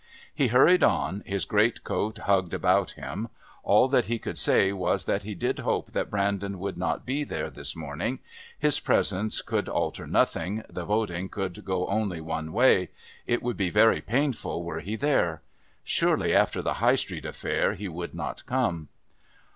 He 0.33 0.47
hurried 0.47 0.81
on, 0.83 1.21
his 1.27 1.45
great 1.45 1.83
coat 1.83 2.17
hugged 2.17 2.55
about 2.55 2.93
him. 2.93 3.29
All 3.63 3.87
that 3.89 4.05
he 4.05 4.17
could 4.17 4.35
say 4.39 4.73
was 4.73 5.05
that 5.05 5.21
he 5.21 5.35
did 5.35 5.59
hope 5.59 5.91
that 5.91 6.09
Brandon 6.09 6.57
would 6.57 6.75
not 6.75 7.05
be 7.05 7.23
there 7.23 7.51
this 7.51 7.75
morning. 7.75 8.17
His 8.57 8.79
presence 8.79 9.43
could 9.43 9.69
alter 9.69 10.07
nothing, 10.07 10.63
the 10.67 10.85
voting 10.85 11.29
could 11.29 11.63
go 11.63 11.85
only 11.85 12.19
one 12.19 12.51
way. 12.51 12.89
It 13.27 13.43
would 13.43 13.57
be 13.57 13.69
very 13.69 14.01
painful 14.01 14.63
were 14.63 14.79
he 14.79 14.95
there. 14.95 15.43
Surely 15.83 16.33
after 16.33 16.63
the 16.63 16.73
High 16.81 16.95
Street 16.95 17.23
affair 17.25 17.75
he 17.75 17.87
would 17.87 18.15
not 18.15 18.43
come. 18.47 18.87